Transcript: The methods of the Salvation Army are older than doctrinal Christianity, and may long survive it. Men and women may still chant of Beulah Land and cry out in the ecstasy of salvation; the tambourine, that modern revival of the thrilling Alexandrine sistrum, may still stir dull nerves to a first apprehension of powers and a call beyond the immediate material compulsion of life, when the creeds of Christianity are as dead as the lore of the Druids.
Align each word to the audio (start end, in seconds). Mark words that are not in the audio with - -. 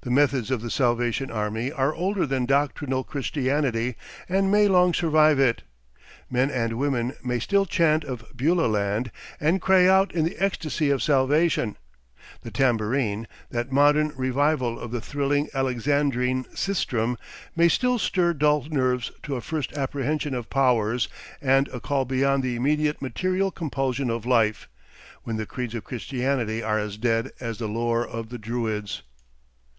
The 0.00 0.10
methods 0.10 0.50
of 0.50 0.60
the 0.60 0.70
Salvation 0.70 1.30
Army 1.30 1.72
are 1.72 1.94
older 1.94 2.26
than 2.26 2.44
doctrinal 2.44 3.02
Christianity, 3.04 3.96
and 4.28 4.50
may 4.50 4.68
long 4.68 4.92
survive 4.92 5.38
it. 5.40 5.62
Men 6.28 6.50
and 6.50 6.74
women 6.74 7.14
may 7.24 7.38
still 7.38 7.64
chant 7.64 8.04
of 8.04 8.22
Beulah 8.36 8.66
Land 8.66 9.10
and 9.40 9.62
cry 9.62 9.86
out 9.86 10.12
in 10.14 10.26
the 10.26 10.36
ecstasy 10.36 10.90
of 10.90 11.02
salvation; 11.02 11.76
the 12.42 12.50
tambourine, 12.50 13.26
that 13.48 13.72
modern 13.72 14.12
revival 14.14 14.78
of 14.78 14.90
the 14.90 15.00
thrilling 15.00 15.48
Alexandrine 15.54 16.44
sistrum, 16.54 17.16
may 17.56 17.68
still 17.68 17.98
stir 17.98 18.34
dull 18.34 18.66
nerves 18.70 19.10
to 19.22 19.36
a 19.36 19.40
first 19.40 19.72
apprehension 19.72 20.34
of 20.34 20.50
powers 20.50 21.08
and 21.40 21.66
a 21.68 21.80
call 21.80 22.04
beyond 22.04 22.42
the 22.42 22.56
immediate 22.56 23.00
material 23.00 23.50
compulsion 23.50 24.10
of 24.10 24.26
life, 24.26 24.68
when 25.22 25.36
the 25.38 25.46
creeds 25.46 25.74
of 25.74 25.82
Christianity 25.84 26.62
are 26.62 26.78
as 26.78 26.98
dead 26.98 27.30
as 27.40 27.56
the 27.56 27.68
lore 27.68 28.06
of 28.06 28.28
the 28.28 28.36
Druids. 28.36 29.00